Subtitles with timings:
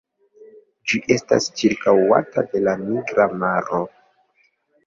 [0.91, 3.83] Ĝi estas ĉirkaŭata de la Nigra maro.